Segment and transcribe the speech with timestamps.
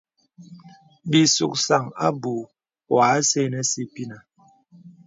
[1.09, 2.37] Bì suksan àbùù
[2.91, 4.17] wɔ asə̀ nə sìpìnə.